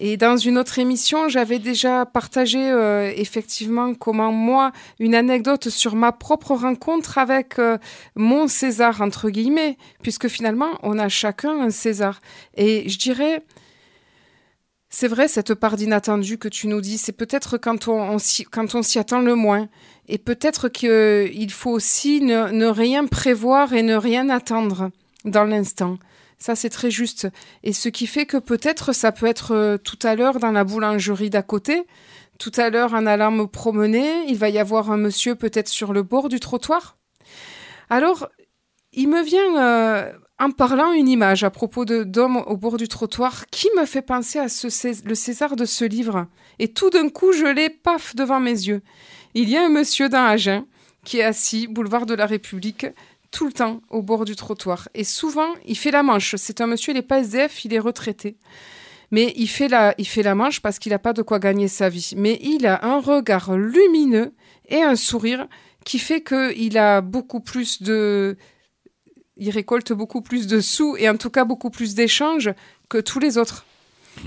Et 0.01 0.17
dans 0.17 0.37
une 0.37 0.59
autre 0.59 0.79
émission, 0.79 1.29
j'avais 1.29 1.59
déjà 1.59 2.07
partagé 2.07 2.71
euh, 2.71 3.13
effectivement 3.17 3.95
comment 3.95 4.31
moi, 4.31 4.71
une 5.01 5.15
anecdote 5.17 5.69
sur 5.71 5.97
ma 5.97 6.13
propre 6.13 6.55
rencontre 6.55 7.19
avec 7.19 7.59
euh, 7.59 7.79
mon 8.15 8.47
César, 8.47 9.01
entre 9.01 9.29
guillemets, 9.29 9.77
puisque 10.03 10.29
finalement, 10.29 10.71
on 10.85 11.01
a 11.01 11.09
chacun 11.09 11.61
un 11.61 11.71
César. 11.71 12.21
Et 12.57 12.89
je 12.89 12.97
dirais, 12.97 13.43
c'est 14.91 15.09
vrai, 15.09 15.29
cette 15.29 15.55
part 15.55 15.77
d'inattendu 15.77 16.39
que 16.39 16.49
tu 16.49 16.67
nous 16.67 16.81
dis, 16.81 16.97
c'est 16.97 17.13
peut-être 17.13 17.59
quand 17.59 17.89
on, 17.89 18.17
quand 18.51 18.75
on 18.75 18.83
s'y 18.83 18.99
attend 18.99 19.21
le 19.21 19.35
moins. 19.35 19.69
Et 20.09 20.17
peut-être 20.17 20.69
qu'il 20.69 21.51
faut 21.51 21.71
aussi 21.71 22.23
ne 22.23 22.67
rien 22.67 23.07
prévoir 23.07 23.75
et 23.75 23.83
ne 23.83 23.97
rien 23.97 24.31
attendre 24.31 24.91
dans 25.25 25.45
l'instant. 25.45 25.99
Ça, 26.39 26.55
c'est 26.55 26.71
très 26.71 26.91
juste. 26.91 27.29
Et 27.65 27.73
ce 27.73 27.89
qui 27.89 28.07
fait 28.07 28.25
que 28.25 28.37
peut-être 28.37 28.93
ça 28.93 29.13
peut 29.13 29.27
être 29.27 29.55
euh, 29.55 29.77
tout 29.77 29.99
à 30.05 30.15
l'heure 30.15 30.39
dans 30.39 30.53
la 30.53 30.63
boulangerie 30.63 31.31
d'à 31.31 31.43
côté, 31.43 31.85
tout 32.39 32.53
à 32.57 32.71
l'heure 32.71 32.95
en 32.95 33.07
allant 33.07 33.33
me 33.33 33.47
promener, 33.47 34.25
il 34.29 34.39
va 34.39 34.49
y 34.49 34.59
avoir 34.59 34.93
un 34.93 34.97
monsieur 34.97 35.35
peut-être 35.35 35.69
sur 35.69 35.93
le 35.93 36.05
bord 36.05 36.29
du 36.29 36.39
trottoir. 36.39 36.97
Alors, 37.91 38.29
il 38.93 39.09
me 39.09 39.23
vient 39.23 39.61
euh, 39.61 40.13
en 40.41 40.51
parlant 40.51 40.93
une 40.93 41.09
image 41.09 41.43
à 41.45 41.51
propos 41.51 41.85
de 41.85 42.05
d'homme 42.05 42.37
au 42.47 42.57
bord 42.57 42.77
du 42.77 42.89
trottoir 42.89 43.47
qui 43.51 43.69
me 43.77 43.87
fait 43.87 44.03
penser 44.03 44.39
à 44.39 44.49
ce, 44.49 44.69
le 45.07 45.15
César 45.15 45.57
de 45.57 45.65
ce 45.65 45.85
livre. 45.85 46.27
Et 46.59 46.69
tout 46.69 46.91
d'un 46.91 47.09
coup, 47.09 47.33
je 47.33 47.47
l'ai 47.47 47.71
paf 47.71 48.15
devant 48.15 48.41
mes 48.41 48.51
yeux. 48.51 48.83
Il 49.35 49.49
y 49.49 49.57
a 49.57 49.65
un 49.65 49.69
monsieur 49.69 50.09
dans 50.09 50.25
Agen 50.25 50.65
qui 51.05 51.19
est 51.19 51.25
assis, 51.25 51.67
boulevard 51.67 52.07
de 52.07 52.15
la 52.15 52.27
République, 52.27 52.87
tout 53.31 53.47
le 53.47 53.53
temps 53.53 53.81
au 53.91 54.03
bord 54.03 54.25
du 54.25 54.37
trottoir. 54.37 54.89
Et 54.95 55.05
souvent, 55.05 55.55
il 55.67 55.77
fait 55.77 55.91
la 55.91 56.03
manche. 56.03 56.35
C'est 56.37 56.61
un 56.61 56.67
monsieur, 56.67 56.93
il 56.93 56.97
n'est 56.97 57.03
pas 57.03 57.21
SDF, 57.21 57.65
il 57.65 57.75
est 57.75 57.79
retraité. 57.79 58.37
Mais 59.11 59.33
il 59.37 59.49
fait 59.49 59.69
la, 59.69 59.95
il 59.99 60.07
fait 60.07 60.23
la 60.23 60.35
manche 60.35 60.61
parce 60.61 60.79
qu'il 60.79 60.93
n'a 60.93 60.99
pas 60.99 61.13
de 61.13 61.23
quoi 61.23 61.39
gagner 61.39 61.69
sa 61.69 61.89
vie. 61.89 62.13
Mais 62.17 62.39
il 62.43 62.67
a 62.67 62.85
un 62.85 63.01
regard 63.01 63.57
lumineux 63.57 64.35
et 64.69 64.83
un 64.83 64.97
sourire 64.97 65.47
qui 65.85 65.99
fait 65.99 66.23
qu'il 66.23 66.77
a 66.79 67.01
beaucoup 67.01 67.41
plus 67.41 67.83
de... 67.83 68.37
Il 69.39 69.51
récolte 69.51 69.93
beaucoup 69.93 70.21
plus 70.21 70.47
de 70.47 70.61
sous 70.61 70.97
et 70.97 71.09
en 71.09 71.17
tout 71.17 71.31
cas 71.31 71.45
beaucoup 71.45 71.71
plus 71.71 71.95
d'échanges 71.95 72.51
que 72.89 72.99
tous 72.99 73.19
les 73.19 73.39
autres. 73.39 73.65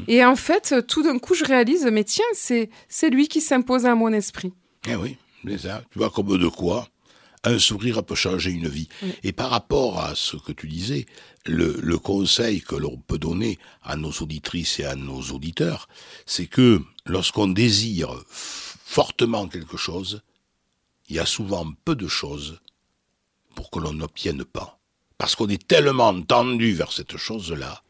Et 0.08 0.24
en 0.24 0.38
fait, 0.38 0.88
tout 0.88 1.04
d'un 1.04 1.20
coup, 1.20 1.34
je 1.34 1.44
réalise, 1.44 1.86
mais 1.92 2.06
tiens, 2.06 2.24
c'est, 2.34 2.70
c'est 2.88 3.10
lui 3.10 3.28
qui 3.28 3.42
s'impose 3.42 3.86
à 3.86 3.94
mon 3.94 4.14
esprit. 4.14 4.54
Eh 4.88 4.96
oui, 4.96 5.18
c'est 5.46 5.58
ça. 5.60 5.84
Tu 5.92 6.00
vois 6.00 6.10
comme 6.10 6.38
de 6.38 6.48
quoi 6.48 6.88
un 7.44 7.58
sourire 7.58 8.04
peut 8.04 8.16
changer 8.16 8.52
une 8.52 8.68
vie. 8.68 8.88
Et 9.24 9.32
par 9.32 9.50
rapport 9.50 10.00
à 10.00 10.16
ce 10.16 10.38
que 10.38 10.52
tu 10.52 10.68
disais, 10.68 11.06
le, 11.46 11.98
conseil 11.98 12.62
que 12.62 12.76
l'on 12.76 12.98
peut 12.98 13.18
donner 13.18 13.58
à 13.82 13.96
nos 13.96 14.12
auditrices 14.12 14.80
et 14.80 14.86
à 14.86 14.96
nos 14.96 15.22
auditeurs, 15.22 15.88
c'est 16.26 16.46
que 16.46 16.82
lorsqu'on 17.06 17.48
désire 17.48 18.14
fortement 18.28 19.48
quelque 19.48 19.78
chose, 19.78 20.22
il 21.10 21.16
y 21.16 21.20
a 21.20 21.26
souvent 21.26 21.66
peu 21.84 21.96
de 21.96 22.08
choses 22.08 22.60
pour 23.56 23.72
que 23.72 23.80
l'on 23.80 23.94
n'obtienne 23.94 24.46
pas. 24.46 24.80
Parce 25.22 25.36
qu'on 25.36 25.50
est 25.50 25.68
tellement 25.68 26.20
tendu 26.20 26.74
vers 26.74 26.92
cette 26.92 27.16
chose-là 27.16 27.84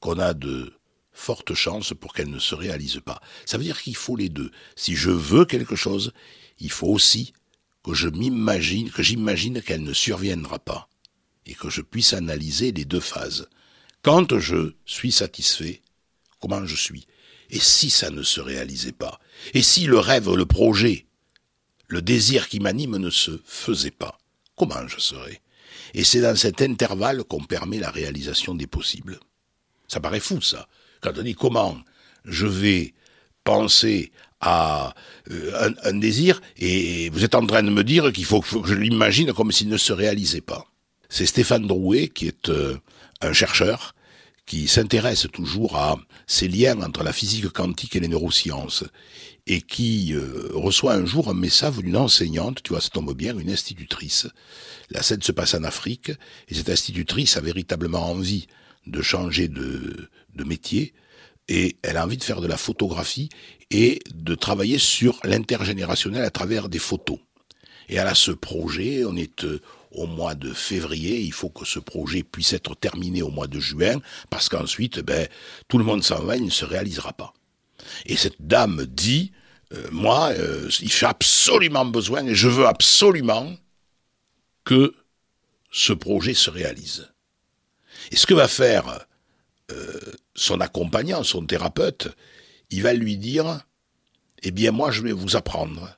qu'on 0.00 0.18
a 0.18 0.34
de 0.34 0.72
fortes 1.12 1.54
chances 1.54 1.94
pour 1.94 2.12
qu'elle 2.12 2.30
ne 2.30 2.40
se 2.40 2.56
réalise 2.56 2.98
pas. 2.98 3.20
Ça 3.46 3.58
veut 3.58 3.62
dire 3.62 3.80
qu'il 3.80 3.94
faut 3.94 4.16
les 4.16 4.28
deux. 4.28 4.50
Si 4.74 4.96
je 4.96 5.10
veux 5.10 5.44
quelque 5.44 5.76
chose, 5.76 6.12
il 6.58 6.72
faut 6.72 6.88
aussi 6.88 7.32
que 7.84 7.94
je 7.94 8.08
m'imagine, 8.08 8.90
que 8.90 9.04
j'imagine 9.04 9.62
qu'elle 9.62 9.84
ne 9.84 9.92
surviendra 9.92 10.58
pas, 10.58 10.88
et 11.46 11.54
que 11.54 11.70
je 11.70 11.80
puisse 11.80 12.12
analyser 12.12 12.72
les 12.72 12.86
deux 12.86 12.98
phases. 12.98 13.48
Quand 14.02 14.36
je 14.40 14.72
suis 14.84 15.12
satisfait, 15.12 15.80
comment 16.40 16.66
je 16.66 16.74
suis? 16.74 17.06
Et 17.50 17.60
si 17.60 17.88
ça 17.88 18.10
ne 18.10 18.24
se 18.24 18.40
réalisait 18.40 18.90
pas? 18.90 19.20
Et 19.54 19.62
si 19.62 19.86
le 19.86 20.00
rêve, 20.00 20.28
le 20.34 20.46
projet, 20.46 21.06
le 21.86 22.02
désir 22.02 22.48
qui 22.48 22.58
m'anime 22.58 22.96
ne 22.96 23.10
se 23.10 23.40
faisait 23.44 23.92
pas? 23.92 24.18
Comment 24.56 24.88
je 24.88 24.98
serais? 24.98 25.40
Et 25.94 26.04
c'est 26.04 26.20
dans 26.20 26.36
cet 26.36 26.62
intervalle 26.62 27.24
qu'on 27.24 27.42
permet 27.42 27.78
la 27.78 27.90
réalisation 27.90 28.54
des 28.54 28.66
possibles. 28.66 29.18
Ça 29.88 30.00
paraît 30.00 30.20
fou, 30.20 30.40
ça. 30.40 30.68
Quand 31.00 31.12
on 31.16 31.22
dit 31.22 31.34
comment 31.34 31.76
je 32.24 32.46
vais 32.46 32.94
penser 33.44 34.12
à 34.40 34.94
euh, 35.30 35.70
un, 35.84 35.94
désir, 35.94 36.40
et 36.58 37.10
vous 37.10 37.24
êtes 37.24 37.34
en 37.34 37.46
train 37.46 37.62
de 37.62 37.70
me 37.70 37.84
dire 37.84 38.12
qu'il 38.12 38.24
faut, 38.24 38.40
que 38.40 38.68
je 38.68 38.74
l'imagine 38.74 39.32
comme 39.32 39.52
s'il 39.52 39.68
ne 39.68 39.76
se 39.76 39.92
réalisait 39.92 40.40
pas. 40.40 40.66
C'est 41.08 41.26
Stéphane 41.26 41.66
Drouet, 41.66 42.08
qui 42.08 42.26
est 42.26 42.48
euh, 42.48 42.76
un 43.20 43.32
chercheur, 43.32 43.94
qui 44.46 44.68
s'intéresse 44.68 45.26
toujours 45.32 45.76
à 45.76 45.96
ces 46.26 46.48
liens 46.48 46.80
entre 46.82 47.02
la 47.02 47.12
physique 47.12 47.48
quantique 47.50 47.96
et 47.96 48.00
les 48.00 48.08
neurosciences, 48.08 48.84
et 49.46 49.60
qui 49.60 50.14
euh, 50.14 50.50
reçoit 50.54 50.94
un 50.94 51.06
jour 51.06 51.28
un 51.28 51.34
message 51.34 51.78
d'une 51.78 51.96
enseignante, 51.96 52.62
tu 52.62 52.72
vois, 52.72 52.80
ça 52.80 52.90
tombe 52.90 53.14
bien, 53.14 53.38
une 53.38 53.50
institutrice. 53.50 54.28
La 54.90 55.02
scène 55.02 55.22
se 55.22 55.32
passe 55.32 55.54
en 55.54 55.64
Afrique, 55.64 56.10
et 56.48 56.54
cette 56.54 56.70
institutrice 56.70 57.36
a 57.36 57.40
véritablement 57.40 58.10
envie 58.10 58.46
de 58.86 59.00
changer 59.00 59.48
de, 59.48 60.08
de 60.34 60.44
métier, 60.44 60.92
et 61.48 61.76
elle 61.82 61.96
a 61.96 62.04
envie 62.04 62.16
de 62.16 62.24
faire 62.24 62.40
de 62.40 62.46
la 62.46 62.56
photographie 62.56 63.28
et 63.70 64.00
de 64.14 64.34
travailler 64.34 64.78
sur 64.78 65.18
l'intergénérationnel 65.24 66.24
à 66.24 66.30
travers 66.30 66.68
des 66.68 66.78
photos. 66.78 67.18
Et 67.88 67.96
elle 67.96 68.06
a 68.06 68.14
ce 68.14 68.30
projet, 68.30 69.04
on 69.04 69.16
est 69.16 69.44
euh, 69.44 69.60
au 69.94 70.06
mois 70.06 70.34
de 70.34 70.52
février, 70.52 71.20
il 71.20 71.32
faut 71.32 71.50
que 71.50 71.64
ce 71.64 71.78
projet 71.78 72.22
puisse 72.22 72.52
être 72.52 72.74
terminé 72.74 73.22
au 73.22 73.30
mois 73.30 73.46
de 73.46 73.60
juin, 73.60 74.00
parce 74.30 74.48
qu'ensuite, 74.48 75.00
ben, 75.00 75.28
tout 75.68 75.78
le 75.78 75.84
monde 75.84 76.02
s'en 76.02 76.22
va, 76.22 76.36
il 76.36 76.44
ne 76.44 76.50
se 76.50 76.64
réalisera 76.64 77.12
pas. 77.12 77.34
Et 78.06 78.16
cette 78.16 78.40
dame 78.40 78.86
dit, 78.86 79.32
euh, 79.72 79.88
moi, 79.90 80.30
euh, 80.30 80.68
j'ai 80.68 81.06
absolument 81.06 81.84
besoin, 81.84 82.26
et 82.26 82.34
je 82.34 82.48
veux 82.48 82.66
absolument 82.66 83.54
que 84.64 84.94
ce 85.70 85.92
projet 85.92 86.34
se 86.34 86.50
réalise. 86.50 87.08
Et 88.10 88.16
ce 88.16 88.26
que 88.26 88.34
va 88.34 88.48
faire 88.48 89.06
euh, 89.70 90.00
son 90.34 90.60
accompagnant, 90.60 91.22
son 91.22 91.46
thérapeute, 91.46 92.08
il 92.70 92.82
va 92.82 92.92
lui 92.92 93.16
dire, 93.16 93.60
eh 94.42 94.50
bien 94.50 94.70
moi 94.70 94.90
je 94.90 95.02
vais 95.02 95.12
vous 95.12 95.36
apprendre 95.36 95.96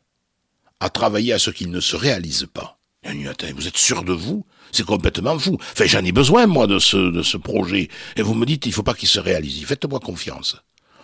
à 0.81 0.91
travailler 0.91 1.33
à 1.33 1.39
ce 1.39 1.51
qu'il 1.51 1.71
ne 1.71 1.81
se 1.81 1.97
réalise 1.97 2.47
pas. 2.53 2.79
Vous 3.05 3.69
êtes 3.69 3.77
sûr 3.77 4.03
de 4.03 4.13
vous? 4.13 4.45
C'est 4.73 4.85
complètement 4.85 5.39
fou. 5.39 5.57
Enfin, 5.73 5.87
j'en 5.87 6.05
ai 6.05 6.13
besoin, 6.13 6.47
moi, 6.47 6.67
de 6.67 6.79
ce, 6.79 6.97
de 6.97 7.23
ce 7.23 7.37
projet. 7.37 7.89
Et 8.17 8.23
vous 8.23 8.35
me 8.35 8.45
dites, 8.45 8.67
il 8.67 8.71
ne 8.71 8.75
faut 8.75 8.83
pas 8.83 8.95
qu'il 8.95 9.09
se 9.09 9.21
réalise. 9.21 9.65
Faites-moi 9.65 10.01
confiance. 10.01 10.57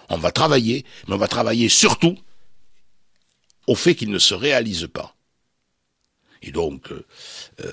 On 0.09 0.16
va 0.16 0.33
travailler, 0.33 0.85
mais 1.07 1.14
on 1.14 1.19
va 1.19 1.28
travailler 1.28 1.69
surtout 1.69 2.16
au 3.69 3.76
fait 3.76 3.95
qu'il 3.95 4.11
ne 4.11 4.19
se 4.19 4.35
réalise 4.35 4.88
pas. 4.92 5.14
Et 6.42 6.50
donc, 6.50 6.90
euh, 6.90 7.04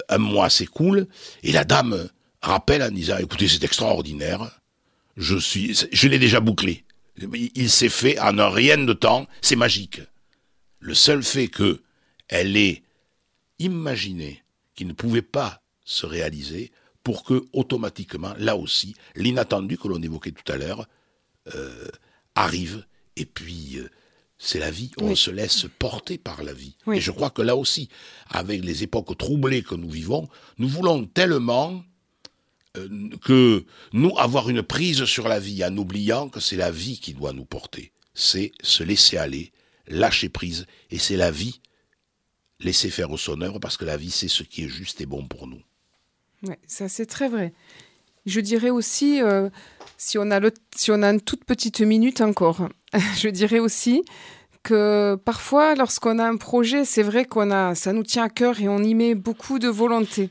un 0.10 0.18
mois 0.18 0.50
s'écoule, 0.50 1.08
et 1.42 1.52
la 1.52 1.64
dame 1.64 2.10
rappelle 2.42 2.84
en 2.84 2.92
disant, 2.92 3.18
écoutez, 3.18 3.48
c'est 3.48 3.64
extraordinaire, 3.64 4.60
je 5.16 5.38
suis, 5.38 5.76
je 5.92 6.08
l'ai 6.08 6.20
déjà 6.20 6.40
bouclé. 6.40 6.84
Il 7.56 7.72
s'est 7.72 7.90
fait 7.90 8.20
en 8.20 8.38
un 8.38 8.50
rien 8.50 8.78
de 8.78 8.94
temps, 8.94 9.26
c'est 9.42 9.56
magique. 9.56 10.02
Le 10.80 10.94
seul 10.94 11.24
fait 11.24 11.48
que 11.48 11.82
elle 12.28 12.56
ait 12.56 12.84
imaginé 13.60 14.44
qu'il 14.76 14.88
ne 14.88 14.94
pouvait 14.94 15.22
pas 15.22 15.62
se 15.84 16.06
réaliser 16.06 16.72
pour 17.04 17.24
que 17.24 17.46
automatiquement, 17.54 18.34
là 18.38 18.56
aussi, 18.56 18.96
l'inattendu 19.16 19.78
que 19.78 19.88
l'on 19.88 20.02
évoquait 20.02 20.32
tout 20.32 20.52
à 20.52 20.58
l'heure 20.58 20.88
euh, 21.56 21.88
arrive. 22.36 22.86
Et 23.16 23.26
puis, 23.26 23.78
euh, 23.78 23.90
c'est 24.38 24.60
la 24.60 24.72
vie. 24.72 24.92
On 25.00 25.16
se 25.16 25.32
laisse 25.32 25.66
porter 25.80 26.18
par 26.18 26.44
la 26.44 26.54
vie. 26.54 26.76
Et 26.92 27.00
je 27.00 27.12
crois 27.12 27.30
que 27.30 27.42
là 27.42 27.56
aussi, 27.56 27.90
avec 28.30 28.64
les 28.64 28.84
époques 28.84 29.18
troublées 29.18 29.64
que 29.64 29.76
nous 29.76 29.90
vivons, 29.90 30.28
nous 30.58 30.68
voulons 30.68 31.06
tellement 31.06 31.84
euh, 32.78 33.10
que 33.24 33.66
nous 33.94 34.14
avoir 34.18 34.50
une 34.50 34.62
prise 34.62 35.06
sur 35.06 35.28
la 35.28 35.40
vie 35.40 35.64
en 35.64 35.76
oubliant 35.78 36.30
que 36.30 36.40
c'est 36.40 36.58
la 36.58 36.72
vie 36.72 37.00
qui 37.00 37.14
doit 37.14 37.34
nous 37.34 37.46
porter. 37.46 37.94
C'est 38.14 38.52
se 38.62 38.84
laisser 38.84 39.18
aller, 39.18 39.52
lâcher 39.88 40.30
prise, 40.30 40.66
et 40.92 41.00
c'est 41.00 41.18
la 41.18 41.32
vie 41.32 41.62
laisser 42.60 42.90
faire 42.90 43.12
au 43.12 43.18
sonneur 43.18 43.60
parce 43.60 43.78
que 43.78 43.86
la 43.86 43.98
vie 43.98 44.12
c'est 44.12 44.28
ce 44.28 44.44
qui 44.44 44.66
est 44.66 44.70
juste 44.70 45.02
et 45.02 45.06
bon 45.06 45.28
pour 45.28 45.48
nous. 45.48 45.62
Oui, 46.44 46.56
ça 46.68 46.90
c'est 46.90 47.06
très 47.06 47.30
vrai. 47.30 47.54
Je 48.26 48.42
dirais 48.42 48.70
aussi, 48.70 49.22
euh, 49.22 49.50
si, 49.98 50.18
on 50.18 50.32
a 50.32 50.42
le, 50.42 50.52
si 50.76 50.92
on 50.92 51.02
a 51.02 51.10
une 51.10 51.22
toute 51.22 51.46
petite 51.46 51.80
minute 51.80 52.20
encore, 52.20 52.68
je 53.18 53.30
dirais 53.30 53.60
aussi 53.60 54.04
que 54.64 55.16
parfois 55.24 55.76
lorsqu'on 55.76 56.20
a 56.20 56.28
un 56.28 56.36
projet, 56.36 56.84
c'est 56.84 57.04
vrai 57.04 57.24
qu'on 57.24 57.52
a, 57.52 57.74
ça 57.74 57.94
nous 57.94 58.04
tient 58.04 58.24
à 58.24 58.30
cœur 58.30 58.60
et 58.60 58.68
on 58.68 58.84
y 58.84 58.94
met 58.96 59.16
beaucoup 59.16 59.60
de 59.60 59.70
volonté. 59.70 60.30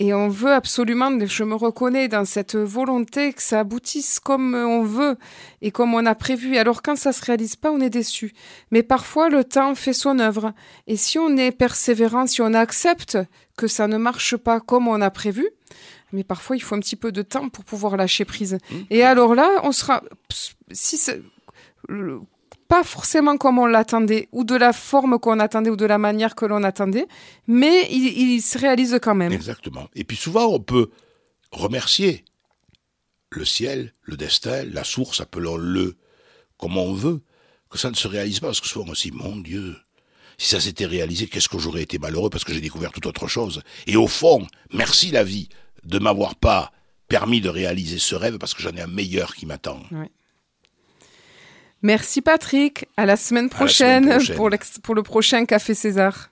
Et 0.00 0.14
on 0.14 0.30
veut 0.30 0.52
absolument, 0.52 1.10
je 1.26 1.44
me 1.44 1.54
reconnais 1.54 2.08
dans 2.08 2.24
cette 2.24 2.56
volonté 2.56 3.34
que 3.34 3.42
ça 3.42 3.60
aboutisse 3.60 4.18
comme 4.18 4.54
on 4.54 4.82
veut 4.82 5.18
et 5.60 5.70
comme 5.70 5.94
on 5.94 6.06
a 6.06 6.14
prévu. 6.14 6.56
Alors 6.56 6.80
quand 6.80 6.96
ça 6.96 7.12
se 7.12 7.22
réalise 7.22 7.54
pas, 7.54 7.70
on 7.70 7.82
est 7.82 7.90
déçu. 7.90 8.32
Mais 8.70 8.82
parfois, 8.82 9.28
le 9.28 9.44
temps 9.44 9.74
fait 9.74 9.92
son 9.92 10.18
œuvre. 10.18 10.54
Et 10.86 10.96
si 10.96 11.18
on 11.18 11.36
est 11.36 11.50
persévérant, 11.52 12.26
si 12.26 12.40
on 12.40 12.54
accepte 12.54 13.18
que 13.58 13.66
ça 13.66 13.88
ne 13.88 13.98
marche 13.98 14.38
pas 14.38 14.58
comme 14.58 14.88
on 14.88 15.02
a 15.02 15.10
prévu, 15.10 15.46
mais 16.12 16.24
parfois 16.24 16.56
il 16.56 16.60
faut 16.60 16.74
un 16.74 16.80
petit 16.80 16.96
peu 16.96 17.12
de 17.12 17.20
temps 17.20 17.50
pour 17.50 17.64
pouvoir 17.64 17.98
lâcher 17.98 18.24
prise. 18.24 18.54
Mmh. 18.54 18.76
Et 18.88 19.02
alors 19.02 19.34
là, 19.34 19.50
on 19.64 19.72
sera 19.72 20.02
si 20.72 20.96
pas 22.70 22.84
forcément 22.84 23.36
comme 23.36 23.58
on 23.58 23.66
l'attendait, 23.66 24.28
ou 24.30 24.44
de 24.44 24.54
la 24.54 24.72
forme 24.72 25.18
qu'on 25.18 25.40
attendait, 25.40 25.70
ou 25.70 25.76
de 25.76 25.86
la 25.86 25.98
manière 25.98 26.36
que 26.36 26.46
l'on 26.46 26.62
attendait, 26.62 27.08
mais 27.48 27.88
il, 27.90 28.40
se 28.40 28.56
réalise 28.58 28.96
quand 29.02 29.16
même. 29.16 29.32
Exactement. 29.32 29.88
Et 29.96 30.04
puis 30.04 30.16
souvent, 30.16 30.46
on 30.46 30.60
peut 30.60 30.90
remercier 31.50 32.24
le 33.30 33.44
ciel, 33.44 33.92
le 34.02 34.16
destin, 34.16 34.62
la 34.72 34.84
source, 34.84 35.20
appelons-le 35.20 35.96
comme 36.58 36.76
on 36.76 36.92
veut, 36.92 37.22
que 37.70 37.78
ça 37.78 37.90
ne 37.90 37.96
se 37.96 38.06
réalise 38.06 38.38
pas, 38.38 38.46
parce 38.46 38.60
que 38.60 38.68
souvent 38.68 38.92
aussi, 38.92 39.10
mon 39.10 39.36
Dieu, 39.36 39.76
si 40.38 40.50
ça 40.50 40.60
s'était 40.60 40.86
réalisé, 40.86 41.26
qu'est-ce 41.26 41.48
que 41.48 41.58
j'aurais 41.58 41.82
été 41.82 41.98
malheureux 41.98 42.30
parce 42.30 42.44
que 42.44 42.54
j'ai 42.54 42.60
découvert 42.60 42.92
toute 42.92 43.06
autre 43.06 43.26
chose. 43.26 43.62
Et 43.88 43.96
au 43.96 44.06
fond, 44.06 44.46
merci 44.72 45.10
la 45.10 45.24
vie 45.24 45.48
de 45.82 45.98
m'avoir 45.98 46.36
pas 46.36 46.70
permis 47.08 47.40
de 47.40 47.48
réaliser 47.48 47.98
ce 47.98 48.14
rêve 48.14 48.38
parce 48.38 48.54
que 48.54 48.62
j'en 48.62 48.76
ai 48.76 48.80
un 48.80 48.86
meilleur 48.86 49.34
qui 49.34 49.44
m'attend. 49.44 49.82
Merci 51.82 52.20
Patrick. 52.20 52.88
À 52.96 53.06
la 53.06 53.16
semaine 53.16 53.48
prochaine, 53.48 54.18
Pour, 54.36 54.50
pour 54.82 54.94
le 54.94 55.02
prochain 55.02 55.44
Café 55.46 55.74
César. 55.74 56.29